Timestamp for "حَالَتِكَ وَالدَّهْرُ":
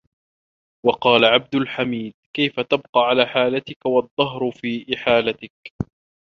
3.25-4.51